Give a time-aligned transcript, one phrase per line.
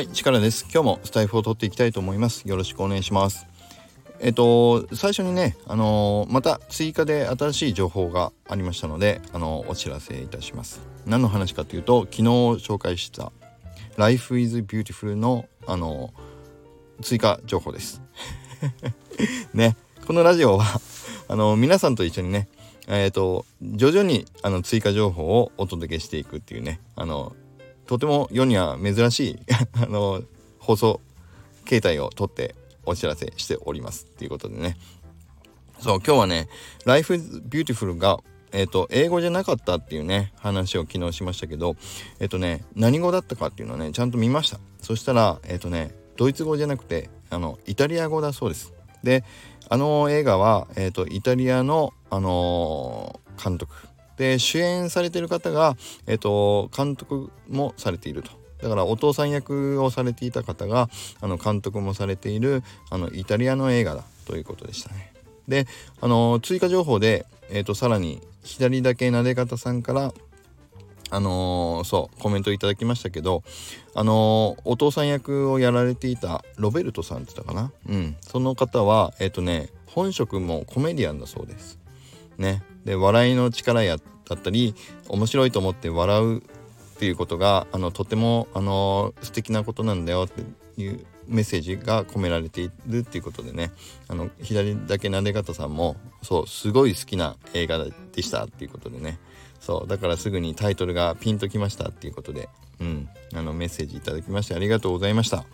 [0.00, 0.64] はい、力です。
[0.72, 2.48] 今日もスタイフを取っていきたいと思います。
[2.48, 3.46] よろしくお願いします。
[4.18, 10.80] えっと、最初にね、あのー、また追加で新しい情報がありましたので、あのー、お知らせいたします。
[11.04, 13.30] 何の話かというと、昨日紹介した
[13.98, 18.00] Life is Beautiful の、あのー、追加情報です。
[19.52, 19.76] ね、
[20.06, 20.80] このラジオは
[21.28, 22.48] あの皆さんと一緒にね、
[22.88, 27.36] えっ、と、徐々にあの追加情報をお届けしていくっていうね、あの
[27.90, 29.38] とても世には珍しい
[29.82, 30.22] あの
[30.60, 31.00] 放送
[31.64, 32.54] 形態をとって
[32.86, 34.76] お知らせしておりますっていうことでね。
[35.80, 36.48] そう今日はね
[36.86, 38.20] 「Life is Beautiful が」
[38.52, 41.74] えっ、ー、と英語じゃなかったっていうね話を昨日しましたけど
[42.20, 44.60] えっ、ー、とね何語だったかっていうのをねちゃんと見ました。
[44.80, 48.72] そしたらえっ、ー、とねドイツ語じゃなくてあのイタリア語だそうです。
[49.02, 49.24] で
[49.68, 53.89] あの映画は、えーと、とイタリアの、あの監督。
[54.20, 58.30] で主演されてる方が、えっと、監督もされていると。
[58.62, 60.90] だからお父さん役をされていた方が
[61.22, 65.14] あの監督もされているあのイタリアの映画だということでしたね。
[65.48, 65.66] で
[66.02, 70.12] あの追加情報で、えーと、さらに左だけなで方さんから
[71.08, 73.42] あのー、そうコメントいただきましたけど
[73.94, 77.72] あのー、お父さん役をやられていたロベルトさんって言ったかな？
[77.88, 81.79] うんその方はえっ、ー、とね本職もコメディアンだそうです
[82.40, 82.62] ね。
[82.84, 84.74] で笑いの力やだったり
[85.08, 86.42] 面白いと思って笑うっ
[86.98, 90.42] ていうことがあのとてもあの素敵なことなんだよって
[90.80, 93.70] いうメッセージが込められているっていうことでね。
[94.08, 99.18] あの左だけなで方さんもそうすごい好きな映画でしたっていうことでね。
[99.60, 102.48] そうだからすぐにタイトルがピンときましたっていうことで、
[102.80, 105.44] うん、あのメッセージいただきましてありがとうございました。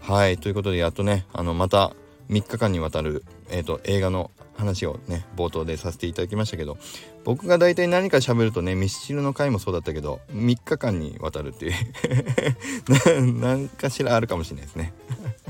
[0.00, 1.94] はいということでやっとねあのまた
[2.30, 6.78] 3日間にわたる、えーと映画の話をね冒頭でさせていただきましたけど
[7.24, 14.92] 僕が大体何か喋るとねミスチルの回もそうだったけど3日間にわたるっていう 何かしらあるかもしれないですね。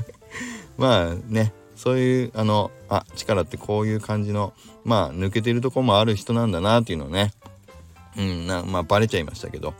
[0.77, 7.33] まあねそういうあのあ力ってこういう感じのまあ抜けてるとこもある人なんだなっていうのをね
[8.17, 9.73] うんなまあバレちゃいましたけど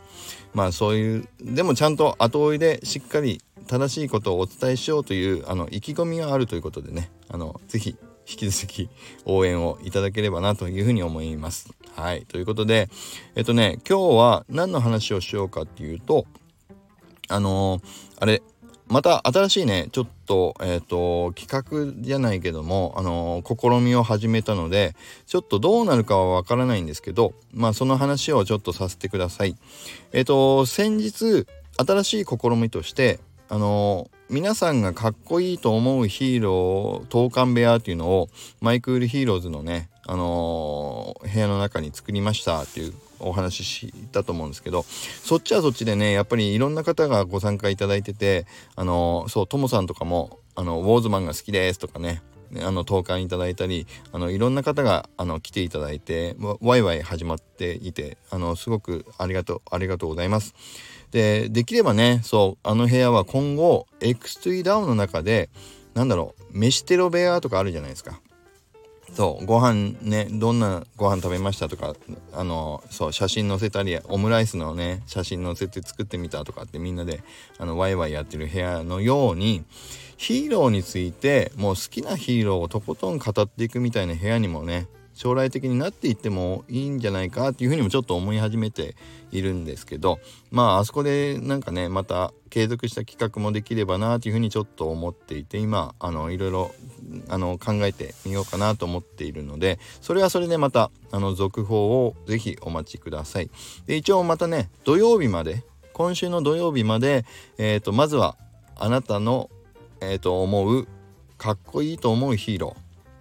[0.54, 7.96] まあそういうでもちゃんと後追いでしっかり正しいことをお伝えしようというあの意気込みがあるということでねあの是非
[8.28, 8.90] 引き続き
[9.24, 11.70] 応援をいただければなというふうに思います。
[11.96, 12.26] はい。
[12.26, 12.90] ということで、
[13.34, 16.26] えっとね、今日は何の話をしようかっていうと、
[17.28, 17.82] あのー、
[18.20, 18.42] あれ、
[18.86, 24.94] また新しいね、ちょっと、えっ、ー、と、企画じゃないけども、あのー、試みを始めたので、
[25.26, 29.56] ちょっとどうなるかはわからないんですけど、まあ、その話をちょっとさせてください。
[30.12, 31.46] えっ、と、先日、
[31.76, 33.20] 新しい試みとして、
[33.50, 38.28] あの皆さんがかっこいいと思うヒーロー投函部屋っていうのを
[38.60, 52.20] My Cool Heroes のね、あのー、部屋の中に作りましたっていうお話ししたと思うんですけどそっちはそっちでねやっぱりいろんな方がご参加いただいててあのー、そうともさんとかもあのウォーズマンが好きですとかね
[52.62, 60.54] あの投函いただいたりあのいろんな方があの来ていただいてワイワイ始まっていてあのすごくありがとうありがとうございます。
[61.10, 65.48] でできればねそうあの部屋は今後 X3 ダウンの中で
[65.94, 68.20] なんだろう飯テロ部屋とかあるじゃないですか。
[69.14, 71.94] そうご飯ねどんなご飯食べましたとか
[72.32, 77.22] あのそう写真載せたりオムライスのね写真載せて作ってみたとかってみんなで
[77.58, 79.64] あのワイワイやってる部屋のように
[80.18, 88.94] ヒーローについてもう好きなヒーローをとことん語っていくみたいな部屋にもね将来的になっていってもいいんじゃないかっていうふうにもちょっと思い始めて
[89.30, 90.18] いるんですけど
[90.50, 96.72] まああそこでなんかねまた継続した企画もできればなというふうにちょっと思っていて今あのいろいろ
[97.28, 103.50] あの考えてみようかなと思っているのでそれはそれでまたあの続報をぜひお待ちください。
[103.86, 105.64] で一応またね土曜日まで
[105.98, 107.24] 今週の土曜日まで、
[107.58, 108.36] えーと、まずは
[108.76, 109.50] あなたの、
[110.00, 110.88] えーと思う
[111.36, 112.76] かっこいいと思うヒーロ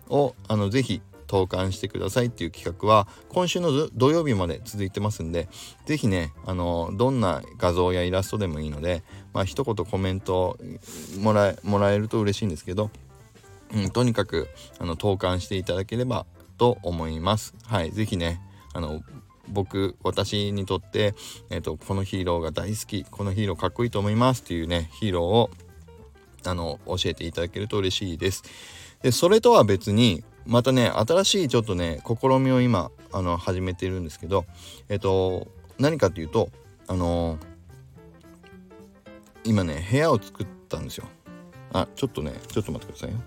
[0.10, 5.48] ーをあのぜひ投函してくださいっていう企画は今週の土曜日まで続いてますんで
[5.86, 9.04] 是非ねあのどんな画像やイラストでもいいので
[9.34, 10.58] まあ一言コメント
[11.20, 12.90] もらえもらえると嬉しいんですけど、
[13.76, 14.48] うん、とにかく
[14.80, 16.26] あの投函していただければ
[16.58, 17.54] と思います。
[17.66, 18.42] はい是非ね
[18.74, 19.02] あの
[19.50, 21.16] 僕私にとって、
[21.50, 25.50] えーと、このヒーローが大好きこのヒーローかっこいいと思いますっていうねヒーローを
[26.46, 28.44] あの教えていただけると嬉しいです。
[29.02, 34.46] でそれとは別にまたね新しいちょっとね試みを今あの始めているんですけど
[34.90, 35.48] えっと
[35.78, 36.50] 何かっていうと
[36.88, 37.38] あの、
[39.44, 41.06] 今ね部屋を作ったんですよ。
[41.74, 43.22] あちょっとねちょっと待ってくださいよ。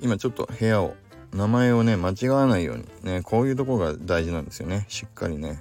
[0.00, 0.94] 今ちょっと部屋を
[1.32, 4.86] 名前をね間違わないようにねこういうとこが大事なんですよね。
[4.88, 5.60] しっかりね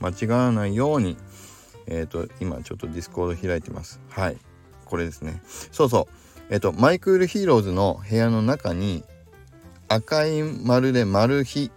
[0.00, 1.16] 間違わないように
[1.86, 4.00] えっ、と今ちょっとディスコード開いてます。
[4.08, 4.36] はい。
[4.92, 5.40] これですね。
[5.72, 6.42] そうそう。
[6.50, 9.02] えっと My Cool Heroes の部屋の中に
[9.88, 11.70] 赤い丸でマル秘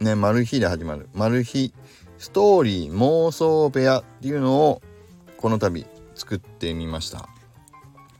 [0.00, 1.08] ねマル秘で始まる。
[1.14, 1.72] マル秘
[2.18, 4.82] ストーリー妄想部屋っていうのを
[5.38, 7.26] この度作ってみました。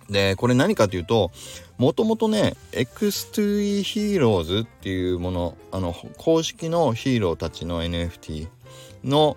[0.09, 1.31] でこれ何かというと
[1.77, 8.49] もともとねエクストゥイヒーローズっていうものあの公式のヒーローたちの NFT
[9.05, 9.37] の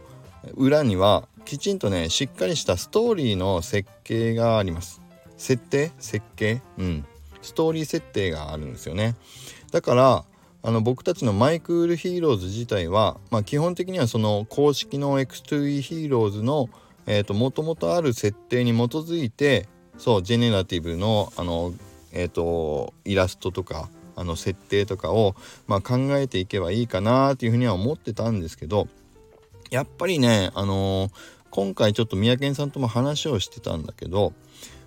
[0.56, 5.02] 裏にはきちんとねしっかりしたストーリーの設計があります。
[5.38, 5.92] 設定？
[6.00, 6.62] 設計？
[6.78, 7.06] うん。
[7.42, 9.16] ストーリー設定があるんですよね。
[9.72, 10.26] だから
[10.66, 16.70] あの僕たちのマイクールヒーローズ自体は、まあ、基本的にはその公式のエクストゥイヒーローズの
[17.30, 19.68] もともとある設定に基づいて
[19.98, 21.74] そう generative のあの、
[22.14, 25.36] えーと、イラストとかあの設定とかを、
[25.68, 28.88] まあ、考えていけばいいかなっていうふうには思ってたんですけど
[29.72, 31.12] やっぱりねあのー、
[31.50, 34.34] 今回ちょっと三宅さんとも話をしてたんだけど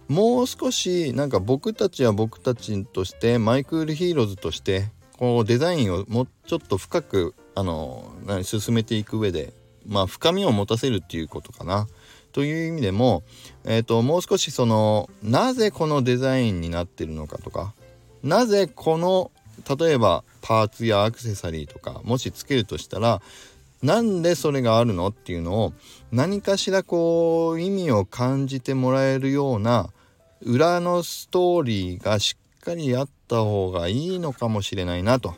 [0.09, 4.89] もう少しなんか僕たちは僕たちとしてマイクールヒーローズとして
[5.19, 8.13] こうデザインをもうちょっと深くあの
[8.43, 9.53] 進めていく上で
[9.87, 11.89] まあ深みを持たせるっていうことかな。
[12.33, 13.23] という意味でも、
[13.65, 17.73] えーと、もう少しそのなぜこのデザインになってるのかとか
[18.23, 19.31] なぜこの
[19.79, 23.23] 例えばパーツやアクセサリーとかもしつけるとしたら
[23.83, 25.73] なんでそれがあるのっていうのを
[26.11, 29.91] 何かしらこう意味を感じてもらえるような
[30.43, 35.35] 裏のストーリーがしっかりあった方がいいのかもしれないなと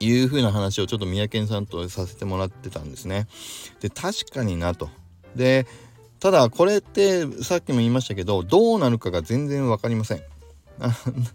[0.00, 3.26] いうふうな話をちょっと三宅さんとさせてもらってたんですね。
[3.80, 4.88] で確かになと。
[5.36, 5.66] で
[6.20, 10.22] ただこれってさっきも言いましたけどどうなるかが全然分かりません。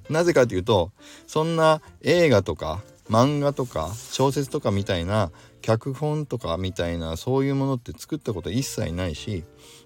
[0.10, 0.92] なぜかというと
[1.26, 5.32] そんな映画とか漫画とか小説とかみたいな
[5.62, 9.44] 脚本とかみたいなそういうものって作ったこと一切ないし、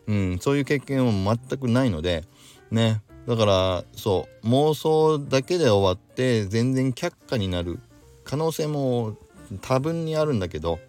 [0.07, 2.23] うん、そういう経験も全くないので
[2.71, 3.01] ね。
[3.27, 7.79] だからそう妄想だけで終わって全然却下になる
[8.23, 9.15] 可能性も
[9.61, 10.79] 多分にあるんだけど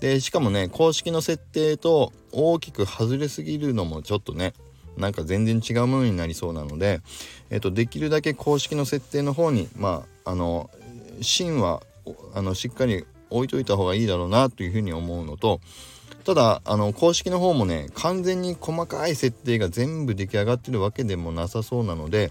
[0.00, 4.54] でしかもね公式の設定と大きく外れすぎるのもちょっとね
[4.96, 7.00] なんか全然違うものになりそうなので、
[7.50, 10.70] えっと、できるだけ公式の設定の方にまああの
[11.20, 11.82] 芯は
[12.34, 15.60] あのしっかり置いといた方がいいだろうなというふうに思うのと
[16.24, 22.30] ただあの公式の方もね完全に細かい設定が全部出来上がってるわけでもなさそうなので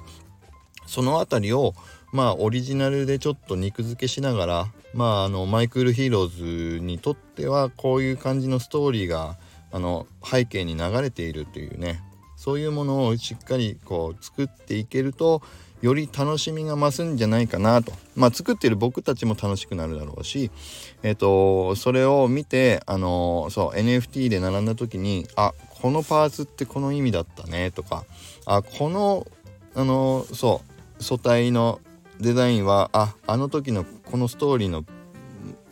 [0.88, 1.74] その辺りを
[2.12, 9.38] まあオリジナルでちょっと肉付けしながらまああのマイクールヒーローズにとってはこういう感じのストーリーが
[9.72, 12.02] あの背景に流れているというね
[12.36, 15.42] そういうものをしっかりこう作っていけると
[15.84, 17.92] より楽しみが増すんじゃないかなと。
[18.16, 20.50] まあ作ってる僕たちも楽しくなるだろうし
[21.04, 28.06] えっ、ー、とそれを見てあのそう NFT で並んだ時にあこのパーツってこの意味だったねとか
[28.46, 29.28] あこの
[29.76, 30.62] あのそ
[31.00, 31.82] う素体の
[32.22, 34.86] デザインはああの時のこのストーリーの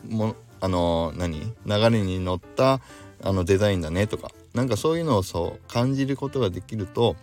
[0.10, 2.82] もあの何流れに乗った
[3.24, 7.16] あのデザインだねとかなんかそういうのをそう感じることができると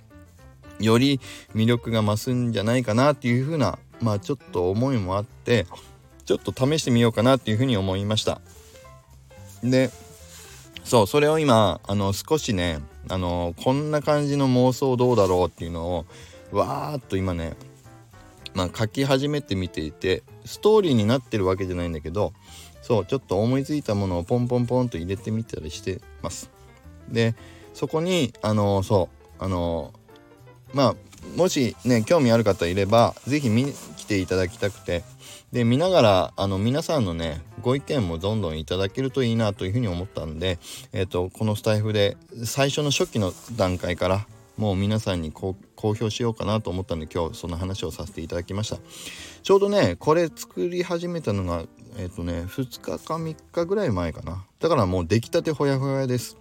[0.81, 1.21] より
[1.55, 5.67] 魅力が増すんじゃないかなっていう風なまあちょっと思いもあって
[6.25, 8.41] ちょっと試してみようかなっていう風に思いました。
[9.63, 9.91] で
[10.85, 16.07] そうそれを今あの少しねあのこんな感じの妄想どうだろうっていうのを
[16.53, 17.55] わーっと今ね
[18.55, 22.33] まあ書き始めてみていてストーリーになってるわけじゃないんだけど
[22.83, 26.51] そうちょっと思いついたものをポンポンポンと入れてみたりしてます。
[27.09, 27.35] で
[27.75, 29.09] そこにあのそ
[29.41, 29.93] うあの
[30.73, 30.95] まあ
[31.37, 35.03] もしね興味ある方いれば是非見に来ていただきたくて。
[35.53, 40.59] で見ながらあの皆さんのねご意見もどんどんいただけるといいなというふうに思ったんで、
[40.93, 44.27] えーと、このスタイフで最初の初期の段階から
[44.59, 48.77] もう皆さんにこう公表しようかなと思ったんで今日その話をさせていただきました。
[49.43, 51.65] ちょうどねこれ作り始めたのが
[51.97, 54.45] えっ、ー、とね2日か3日ぐらい前かな。
[54.59, 56.37] だからもう出来たてほやほやです。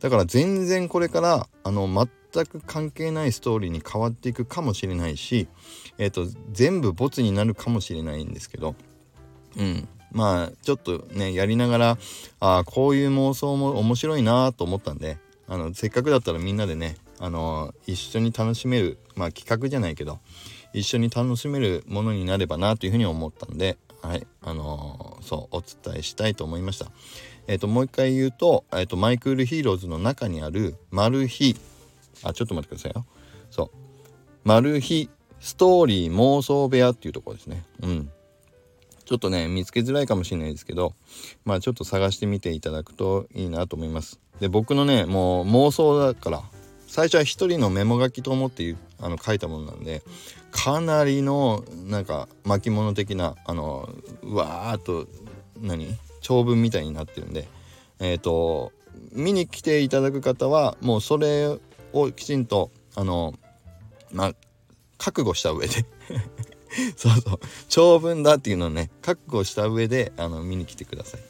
[0.00, 1.86] だから全然これからあの
[2.34, 5.46] 全く関係ないストーリーに変わっていくかもしれないし、
[5.98, 8.74] えーと、全部ボツになるかもしれないんですけど、
[9.56, 11.98] うん、まあちょっとねやりながら
[12.40, 20.18] あこういう妄想も面白いなと思ったんであのせっかくだったらみんなでねあの一緒に楽しめるまあ企画じゃないけど
[20.72, 24.26] 一緒に楽しめるものになればなというふうに思ったんではい。
[24.42, 26.88] あのー、そうお伝えしたいと思いました。
[27.46, 31.56] えっ、ともう一回言うと,、えーと、マイクールヒーローズの中にあるマル秘
[32.24, 33.06] あちょっと待ってくださいよ。
[33.50, 33.70] そう。
[34.44, 35.08] マル秘
[35.40, 37.64] ストーリー妄想部屋っていうところですね。
[37.82, 38.10] うん。
[39.04, 40.94] ちょっとね見つけづらいかもしれないですけど
[41.44, 44.18] まあちょっと探してみていただくといいなと思います。
[44.40, 46.42] で僕のねもう妄想だから
[46.86, 50.02] 最初は一人のメモ書きと思ってあの書いたものなんで
[50.50, 53.90] かなりのなんか巻物的なあの
[54.22, 55.06] うわーっと
[55.60, 55.96] 何？
[56.20, 57.46] 長文みたいになってるんで
[57.98, 58.72] えっ、ー、と
[59.12, 61.58] 見に来ていただく方はもうそれ
[61.94, 63.34] をきちんとあの
[64.12, 64.34] まあ
[64.98, 65.86] 覚悟した上で。
[66.96, 67.40] そうそう。
[67.68, 71.20] 長文だっていうのをね覚悟した上であの見に来てください。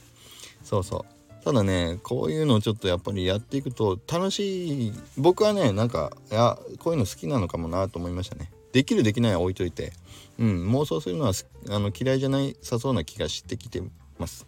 [0.62, 1.44] そうそう。
[1.44, 4.92] ただねこういうのをちょっとやっぱりやっていくと楽しい。
[5.18, 8.50] 僕はねなんかいやこういうの好きなのかもなと思いましたね。
[8.72, 9.92] できるできないは置いといて、
[10.38, 11.32] うん、妄想するのは
[11.68, 13.82] あの嫌いじゃないさそうな気がしてきて
[14.18, 14.46] ます。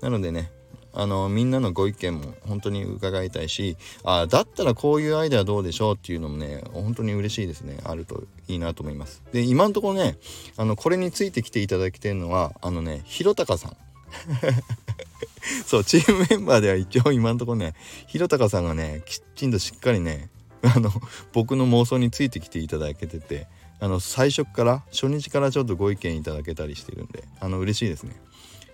[0.00, 0.50] なのでね
[0.96, 7.78] あのみんなのご意見も本当に伺いたいしあだったらこういうアイデアどうでしょうっていうのもね本当に嬉しいですね。
[7.84, 9.22] あるといいなと思います。
[9.32, 10.16] で今んところね
[10.56, 13.76] あのこれについてきていただきてるのはあのねひろたかさん。
[15.66, 17.74] そうチームメンバーでは一応今んところね
[18.06, 20.30] ひろたかさんがねきちんとしっかりね
[20.62, 20.90] あの
[21.32, 23.46] 僕の妄想についてきていただけてて
[23.78, 28.16] あの最初から初日からちょっとご意見いただけたりしてるんであの嬉しいですね。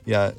[0.06, 0.32] いや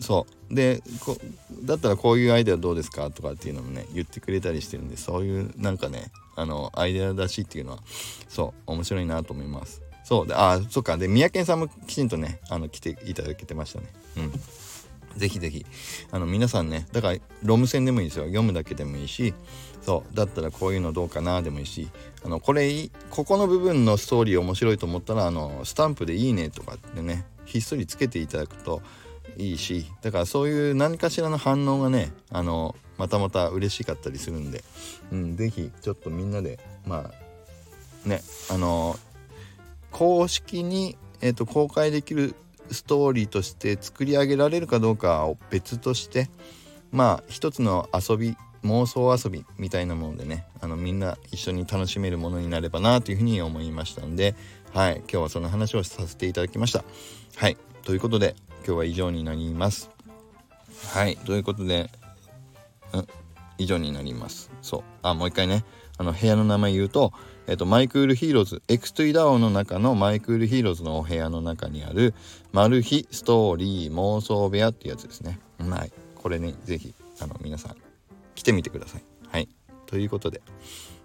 [0.00, 0.54] そう。
[0.54, 1.16] でこ
[1.62, 7.78] だったらこういうアイデアどうですかとかっていうのもね言ってくれたりしてるんでそういうなんかねあのアイデア出しっていうのは
[8.28, 9.82] そう面白いなと思います。
[10.04, 10.98] そうであそっか。
[10.98, 13.86] で三宅さんもきちんとねあの来ていただけてましたね。
[14.16, 14.32] うん。
[15.16, 15.64] ぜひぜひ。
[16.10, 18.24] あの皆さんねだからロム線でもいいですよ。
[18.24, 19.34] 読むだけでもいいし
[19.82, 21.88] そうだったらこういうのどうかなでもいいし
[22.24, 28.82] あのこれここの部分のストーリー面白いと思ったらあのスタンプで「いいね」とかってねひっそりつけていただくと
[29.36, 34.62] いいしだからそういう何かしらの反応がねあのまたまた嬉しかったりするんで、
[35.12, 37.10] うん、是非ちょっとみんなでま
[38.04, 38.96] あねあの
[39.90, 42.34] 公式に、えーと公開できる
[42.70, 46.30] ストーリーとして作り上げられるかどうかを別として
[46.92, 54.34] まあ一つの遊び妄想遊びみたいなものでねあのみんな一緒に楽しめるものになればなというふうに思いましたんで
[54.72, 56.84] はい今日はその話をさせていただきました
[57.36, 58.36] はいということで
[58.66, 59.90] 今日は以上になります
[60.92, 61.90] はいということで
[62.92, 63.06] うん
[63.58, 65.64] 以上になりますそうあもう一回ね
[65.98, 67.12] あの部屋の名前言うと
[67.50, 72.14] えっと、マイクールヒーローズ、エクストゥイダオの中のマイクールヒーローズのお部屋の中にある、
[72.52, 75.40] マル秘ストーリー妄想部屋っていうやつですね。
[75.58, 75.92] はい。
[76.14, 77.76] これね、是非あの、皆さん、
[78.40, 79.02] 来てみてください。
[79.28, 79.50] はい。
[79.84, 80.40] ということで。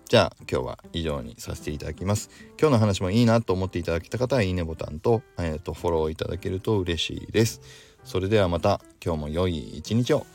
[0.08, 2.30] じゃあ今日は以上にさせていただきます。
[2.58, 7.60] 今日の話もいいなと思っていただけた方はいいねボタンと,、えーと、フォローいただけると嬉しいです。
[8.06, 10.26] それではまた今日も良い一日を。